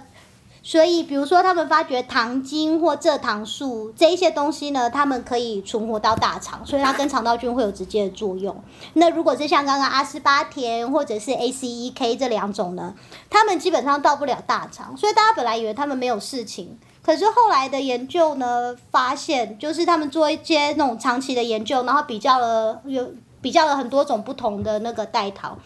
[0.64, 8.62] 所以，比如说，他们发觉糖精或蔗糖素这一些东西呢，它们可以存活到大肠，所以它跟肠道菌会有直接的作用。
[8.94, 12.94] 那如果是像刚刚阿斯巴甜或者是 ACEK 这两种呢，
[13.28, 25.58] 它们基本上到不了大肠，所以大家本来以为它们没有事情，可是后来的研究呢，发现就是他们做一些那种长期的研究，然后比较了有比较了很多种不同的那个代糖。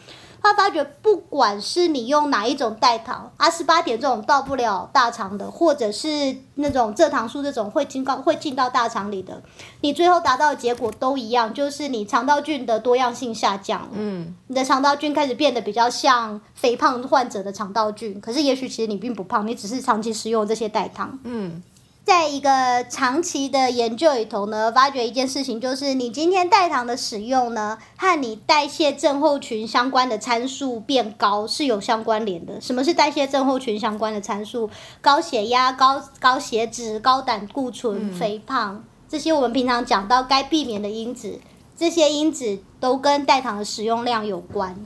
[0.43, 9.43] 他发觉，不管是你用哪一种代糖，阿斯巴甜这种到不了大肠的，或者是那种蔗糖素这种会进到会进到大肠里的，
[9.81, 13.89] 你最后达到的结果都一样，就是你肠道菌的多样性下降。
[13.93, 21.19] 嗯，你的肠道菌开始变得比较像肥胖患者的肠道菌，可是也许其实你并不胖，你只是长期食用这些代糖。
[21.25, 21.63] 嗯。
[22.07, 32.61] 在一个长期的研究里头呢，发觉一件事情，就是你今天代糖的使用呢，和你代谢症候群相关的参数变高是有相关联的。
[32.61, 34.71] 什么是代谢症候群相关的参数？
[35.01, 41.41] 高血压、高高血脂、高胆固醇、肥胖这些我们平常讲到该避免的因子，
[41.77, 44.77] 这些因子都跟代糖的使用量有关。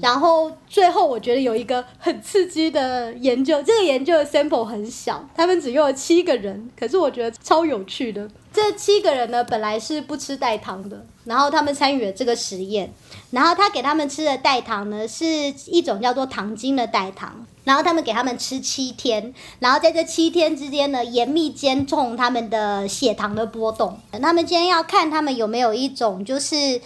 [0.00, 8.28] 然后最后我觉得有一个很刺激的研究，这个研究的 sample 很小，他们只用了七个人，可是我觉得超有趣的。
[8.52, 12.92] 这七个人呢，本来是不吃代糖的，然后他们参与了这个实验，
[13.30, 15.26] 然后他给他们吃的代糖呢，是
[15.66, 23.98] 一种叫做糖精的代糖，然后他们给他们吃七天，然后在这七天之间呢，严密监控他们的血糖的波动。
[24.20, 26.80] 他们今天要看他们有没有一种就是。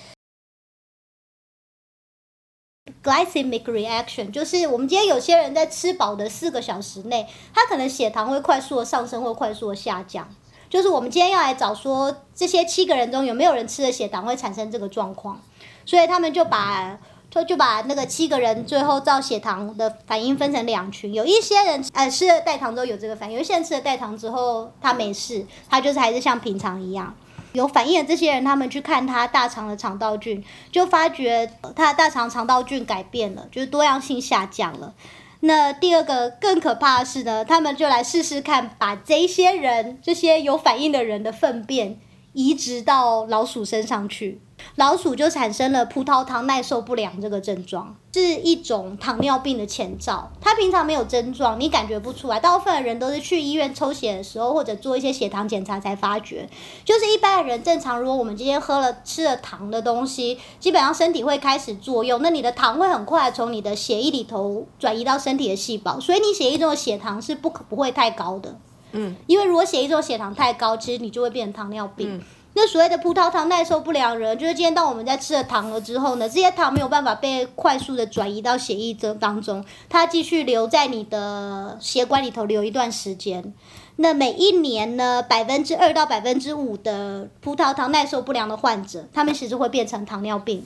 [3.06, 10.28] Glycemic reaction 就是我们今天有些人在吃饱的四个小时内，他可能血糖会快速的上升或快速的下降。
[10.68, 15.40] 就是我们今天要来找说这些七个人中有没有人吃的血糖会产生这个状况，
[15.84, 16.98] 所以他们就把
[17.30, 27.14] 就就把那个七个人最后照血糖的反应分成两群，有一些人呃吃了代糖之后有这个反应，有一些人吃了代糖之后他没事，他就是还是像平常一样。
[27.56, 34.94] 有反应的这些人，他们去看他大肠的肠道菌，就发觉他的大肠肠道菌改变了，就是多样性下降了。
[35.40, 41.98] 那第二个更可怕的是呢，他们就来试试看，把这些人这些有反应的人的粪便
[42.36, 44.42] 移植到老鼠身上去，
[44.74, 50.30] 老鼠就产生了葡萄糖耐受不良这个症状，是一种糖尿病的前兆。
[50.38, 52.38] 它平常没有症状，你感觉不出来。
[52.38, 56.46] 大部分的人都是去医院抽血的时候，或者做一些血糖检查才发觉。
[56.84, 68.58] 就是一般的人正常，如果我们今天喝了吃了糖的东西，基本上身体会开始作用，那你的糖会很快从你的血液里头转移到身体的细胞，所以你血液中的血糖是不可不会太高的。
[68.96, 72.20] 嗯，因为如果血液中血糖太高，其实你就会变成糖尿病。
[72.58, 83.52] 那所谓的葡萄糖耐受不良人，就是今天当我们在吃了糖了之后呢，这些糖没有办法被快速的转移到血液中当中，它继续留在你的血管里头留一段时间。
[83.96, 90.64] 那每一年呢，百分之二到百分之五的葡萄糖耐受不良的患者，他们其实会变成糖尿病。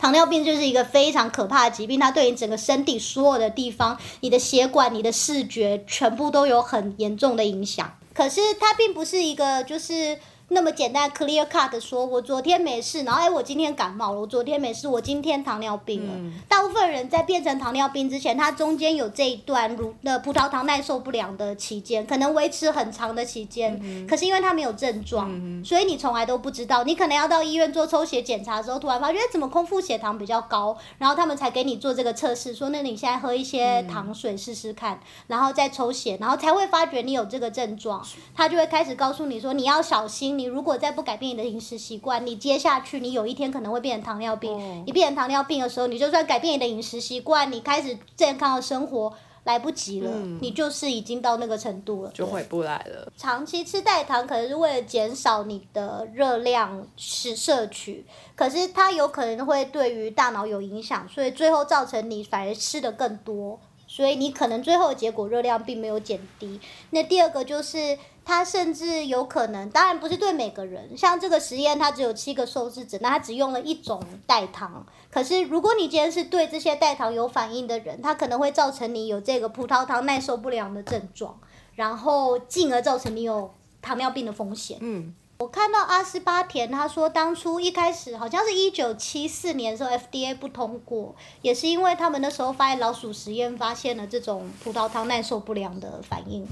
[0.00, 7.98] 糖尿病就是一个非常可怕的疾病，它对你整个身体所有的地方，你的血管、你的视觉，全部都有很严重的影响。
[8.14, 10.18] 可是它并不是一个就是
[10.52, 16.32] 那么简单 clear cut 的说，我昨天没事，然后哎我今天感冒了，我昨天没事，我今天糖尿病了。
[16.48, 24.06] 大部分人在变成糖尿病之前，他中间有这一段乳的葡萄糖耐受不良的期间，可能维持很长的期间。
[24.08, 25.30] 可是因为他没有症状，
[25.64, 26.82] 所以你从来都不知道。
[26.82, 44.84] 你可能要到医院做抽血检查的时候，突然发觉哎怎么空腹血糖比较高，然后他们才给你做这个测试，说那你现在喝一些糖水试试看，然后再抽血，然后才会发觉你有这个症状，他就会开始告诉你说你要小心，你如果再不改变你的饮食习惯，你接下去你有一天可能会变成糖尿病。
[44.86, 49.12] 你变成糖尿病的时候，你就算改变你的饮食习惯，你开始健康的生活。
[49.44, 50.10] 来不及了，
[50.42, 53.10] 你就是已经到那个程度了，就回不来了。
[53.16, 58.04] 长期吃代糖可能是为了减少你的热量摄摄取，
[58.36, 66.60] 可是它有可能会对于大脑有影响，所以最后造成你反而吃的更多，所以你可能最后的结果热量并没有减低。
[66.90, 67.98] 那第二个就是
[68.30, 74.86] 它甚至有可能，当然不是对每个人，像这个实验它只有七个受试者，那它只用了一种代糖。
[75.10, 81.40] 可是如果你今天是对这些代糖有反应的人，它可能会造成你有这个葡萄糖耐受不良的症状，
[81.74, 84.78] 然后进而造成你有糖尿病的风险。
[84.80, 96.46] 嗯，我看到阿斯巴甜，他说当初一开始好像是一九七四年的时候 FDA 不通过，也是因为他们那时候发现老鼠实验发现了这种葡萄糖耐受不良的反应。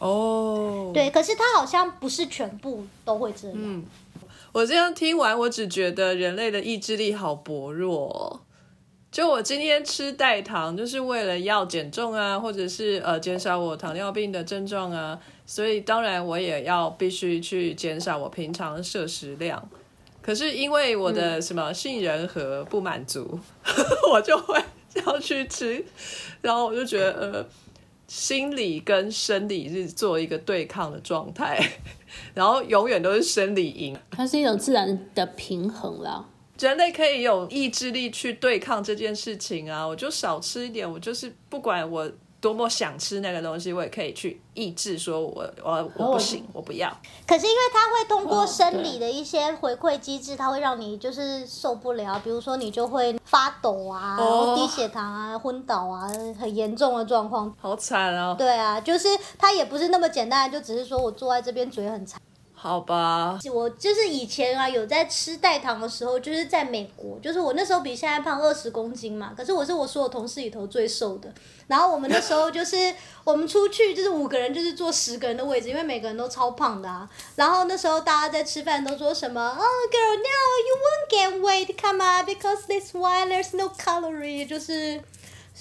[0.00, 3.56] 哦，对，可是它好像不是全部都会这样。
[3.56, 3.84] 嗯，
[4.50, 8.40] 我这样听完，我只觉得人类的意志力好薄弱哦。
[9.12, 19.68] 就我今天吃代糖，就是为了要减重啊，或者是呃减少我糖尿病的症状啊，所以当然我也要必须去减少我平常摄食量。
[20.22, 23.38] 可是因为我的什么杏仁核不满足，
[24.10, 24.58] 我就会
[25.04, 25.84] 要去吃，
[26.40, 27.46] 然后我就觉得呃。
[28.10, 31.64] 心理跟生理是做一个对抗的状态，
[32.34, 33.96] 然后永远都是生理赢。
[34.10, 36.26] 它是一种自然的平衡啦。
[36.58, 39.86] 人类可以有意志力去对抗这件事情啊！
[39.86, 46.90] 我就少吃一点，我就是不管我多么想吃那个东西，我也可以去抑制，说我我我不行，我不要。
[47.26, 57.54] 可是因为它会通过哦生理的一些回馈机制，它会让你就是受不了，比如说你就会发抖啊，然后低血糖啊、昏倒啊，很严重的状况。
[57.60, 58.34] 好惨哦！
[58.38, 62.20] 对啊，就是它也不是那么简单，就只是说我坐在这边嘴很馋。
[62.62, 71.32] 好吧，我就是以前啊有在吃代糖的时候，就是在美国，就是我那时候比现在胖二十公斤嘛，可是我是我所有同事里头最瘦的。
[71.68, 72.94] 然后我们那时候就是
[73.24, 77.08] 我们出去就是五个人就是坐十个人的位置，因为每个人都超胖的啊。
[77.34, 85.00] 然后那时候大家在吃饭都说什么，Oh girl, now you won't gain weight come on because this why there's no calorie 就是。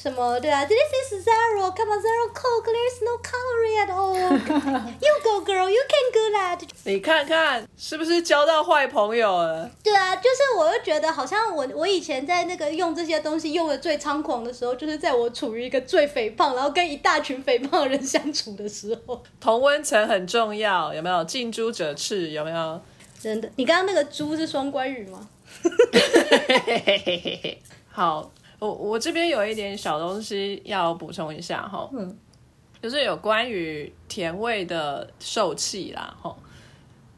[0.01, 1.73] 什么对啊？This is zero.
[1.75, 2.71] Come on, zero coke.
[2.71, 4.15] There's no calorie at all.
[5.01, 5.69] You go, girl.
[5.69, 6.61] You can do that.
[6.85, 9.69] 你看看是不是交到坏朋友了？
[9.83, 19.21] 对啊，就是我就觉得好像我我以前在那个用这些东西用的最猖狂的时候，就是在我处于一个最肥胖，然后跟一大群肥胖的人相处的时候。
[19.41, 21.21] 同温层很重要，有没有？
[21.25, 22.79] 近朱者赤，有没有？
[23.21, 25.27] 真的，你刚刚那个猪是双关语吗？
[27.91, 32.17] 好，我我这边有一点小东西要补充一下哈，嗯，
[32.81, 36.35] 就是有关于甜味的受气啦，哈，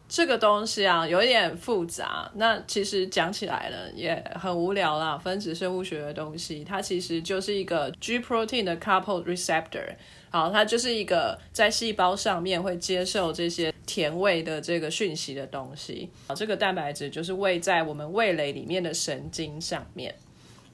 [0.08, 9.96] 这个东西啊有一点复杂，那其实讲起来了也很无聊啦，分子生物学的东西，它其实就是一个 G protein 的 coupled receptor，
[10.30, 20.14] 好，它就是一个在细胞上面会接受这些甜味的这个讯息的东西，啊，这个蛋白质就是位在我们味蕾里面的神经上面。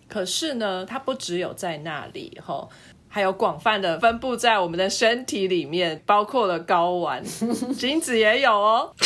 [0.08, 2.68] 可是呢，它不只有在那里哈，
[3.08, 7.24] 还有广泛的分布在我们的身体里面，包括了睾丸、
[7.78, 8.94] 精子也有哦。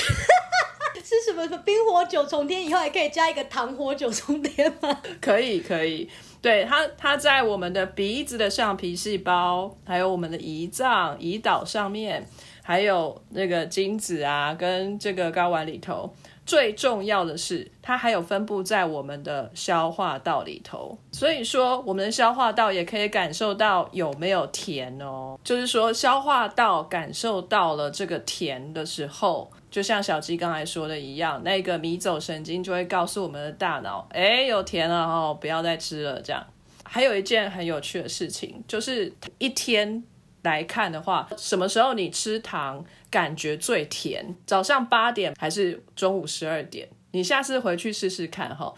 [1.03, 2.65] 是什么什么冰火九重天？
[2.65, 4.97] 以后还可以加一个糖火九重天吗？
[5.19, 6.09] 可以，可以。
[6.41, 12.25] 对它，它在我们的鼻子的上皮细胞，还有我们的胰脏、胰岛上面，
[12.63, 16.13] 还有那个精子啊，跟这个睾丸里头。
[16.45, 25.37] 最重要的是，它还有分布在我们的消化道里头，所以说我们的消化道也可以感受到有没有甜哦。
[25.43, 36.19] 就是说，消化道感受到了这个甜的时候，就像小鸡刚才说的一样，那个迷走神经就会告诉我们的大脑，哎，有甜了哦，不要再吃了。
[36.21, 36.45] 这样，
[36.83, 40.03] 还有一件很有趣的事情，就是一天
[40.41, 42.83] 来看的话，什么时候你吃糖？
[43.11, 46.89] 感觉最甜，早上八点还是中午十二点？
[47.11, 48.73] 你下次回去试试看哈。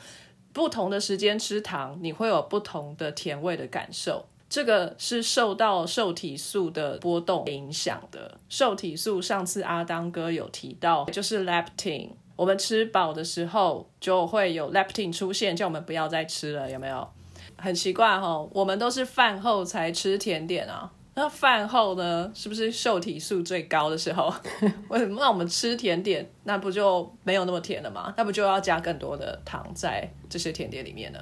[0.52, 4.26] 不同的时间吃糖，你会有不同的甜味的感受。
[4.50, 8.38] 这个是受到受体素的波动影响的。
[8.50, 12.10] 受体素上次阿当哥有提到，就是 leptin。
[12.36, 17.08] 我们吃饱的时候就会有 leptin 出现，叫我们不要再吃了，有没有？
[17.58, 20.92] 很奇怪哈，我们都是饭后才吃甜点啊。
[21.16, 24.34] 那饭后呢，是不是受体素最高的时候？
[24.90, 25.18] 为什么？
[25.20, 28.14] 那我们吃甜点，那不就没有那么甜了吗？
[28.18, 31.20] 那不就要加更多的糖在这些甜点里面呢？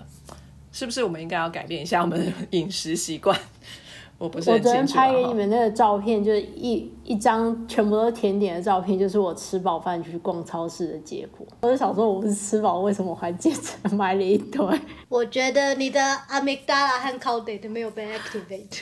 [0.71, 3.37] 是不是我们应该要改变一下我们的饮食习惯？
[4.17, 5.33] 我不是我很清楚、昨天拍给你啊。
[5.33, 11.45] 们那个照片，就是一一张全部都是甜点的照片，就是我吃饱饭去逛超市的结果。
[11.61, 14.63] 我就想说，我不是吃饱，为什么我还接着买了一堆？
[15.09, 18.79] 我觉得你的 amygdala 和 caudate 没有被 activate。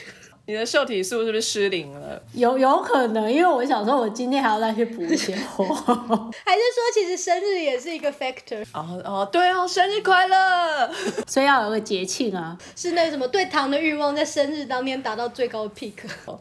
[0.50, 2.20] 你的受体素是不是失灵了？
[2.34, 5.64] 有有可能，因为我想说，我今天还要再去补一些货。
[6.44, 10.90] 还是说，其实生日也是一个 factor，哦哦，对哦，生日快乐！
[11.28, 12.58] 所以要有个节庆啊。
[12.74, 15.92] 是那什么对糖的欲望在生日当天达到最高的 peak。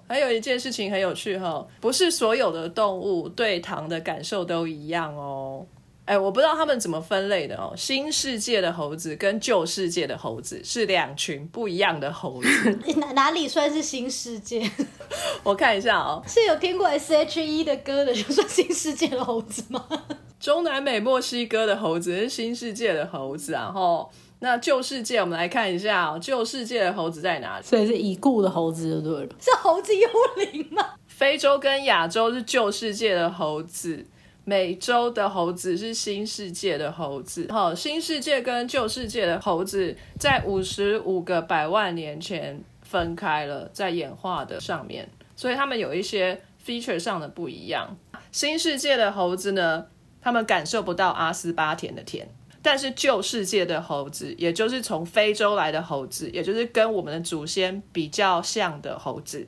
[0.07, 5.63] 还有一件事情很有趣哈、不是所有的动物对糖的感受都一样哦。
[6.09, 7.71] 哎，我不知道他们怎么分类的哦。
[7.77, 12.79] 新世界的猴子跟旧世界的猴子是两群不一样的猴子。
[12.97, 14.67] 哪哪里算是新世界？
[15.43, 19.85] 我看一下哦，是有听过 S.H.E 的歌的，就算新世界的猴子吗？
[20.41, 23.71] 中南美墨西哥的猴子是新世界的猴子啊。
[23.71, 27.63] 吼，那旧世界我们来看一下哦，旧世界的猴子在哪里？
[27.63, 29.29] 所以是已故的猴子就对了。
[29.39, 30.09] 是猴子幽
[30.51, 30.83] 灵吗？
[31.05, 34.03] 非洲跟亚洲是旧世界的猴子，
[34.49, 37.45] 美洲的猴子是新世界的猴子。
[37.51, 47.95] 好，新世界跟旧世界的猴子在五十五个百万年前分开了，在演化的上面，所以他们有一些 feature 上的不一样。
[48.31, 49.85] 新世界的猴子呢，
[50.19, 52.27] 他们感受不到阿斯巴甜的甜。
[52.63, 59.47] 但是旧世界的猴子，也就是从非洲来的猴子，也就是跟我们的祖先比较像的猴子，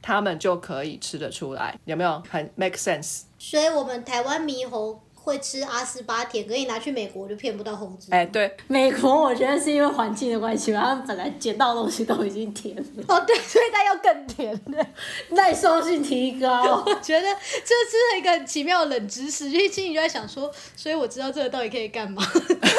[0.00, 3.22] 他们就可以吃得出来，有没有很 make sense？
[3.38, 8.08] 所以我们台湾猕猴会吃阿斯巴甜，可以拿去美国就骗不到猴子。
[8.10, 14.86] 哎、对，美国我觉得是因为环境的关系吧，他们本来捡到的东西都已经甜了，哦，对， 所以它要更甜的。
[15.30, 16.82] 耐受性提高。
[16.86, 17.26] 我觉得
[17.64, 22.22] 这是一个很奇妙的冷知识，就是心里就在想说，所以我知道这个到底可以干嘛。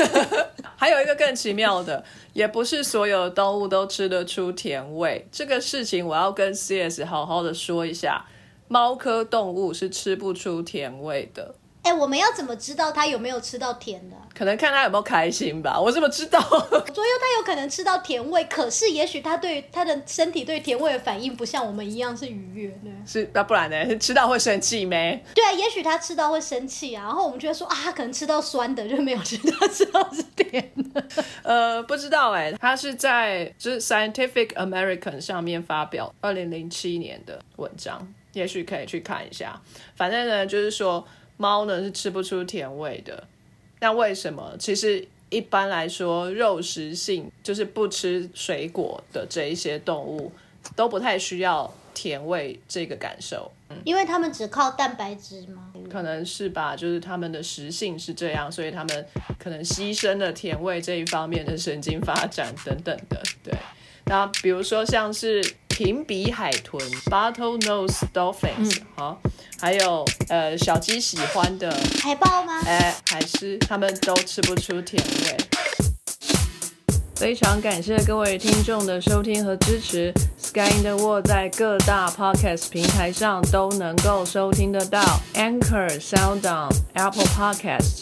[0.76, 5.28] 还有一个更奇妙的，也不是所有的动物都吃得出甜味。
[5.32, 8.26] 这个事情我要跟 CS 好好的说一下，
[8.68, 11.56] 猫科动物是吃不出甜味的。
[11.94, 14.16] 我们要怎么知道他有没有吃到甜的？
[14.34, 15.80] 可能看他有没有开心吧。
[15.80, 16.40] 我怎么知道？
[16.42, 22.90] 左右他有可能吃到甜味，可是也许他对他的身体对甜味的反应不像我们一样是愉悦的。
[23.06, 23.98] 是那不然呢？
[23.98, 25.22] 吃到会生气没？
[25.36, 31.04] 对啊，也许他吃到会生气啊，然后我们就会说啊，他可能吃到酸的，就没有吃到吃到是甜的。
[31.44, 39.60] 呃，不知道哎、他是在就是 Scientific American 上面发表二零零七年的文章，也许可以去看一下。
[39.96, 41.06] 反正呢，就是说
[41.40, 43.24] 猫呢是吃不出甜味的。
[43.80, 44.56] 那为什么？
[44.60, 50.34] 其实一般来说，肉食性就是不吃水果的这一些动物，
[50.76, 53.50] 都不太需要甜味这个感受。
[53.70, 55.72] 嗯因为他们只靠蛋白质吗。
[55.90, 59.06] 可能是吧，就是它们的食性是这样，所以它们
[59.38, 63.22] 可能牺牲了甜味这一方面的神经发展等等的。
[63.44, 63.54] 对，
[64.08, 65.42] 那比如说像是
[65.80, 69.18] 平鼻海豚 （Bottlenose Dolphins） 好、
[69.62, 71.74] 还有呃小鸡喜欢的
[72.04, 72.60] 海豹吗？
[72.66, 75.38] 哎海狮，它们都吃不出甜味。
[77.16, 80.14] 非常感谢各位听众的收听和支持。
[80.38, 85.02] Sky in the World 在各大 Podcast 平台上都能够收听得到
[85.34, 88.02] ，Anchor、SoundOn、Apple Podcast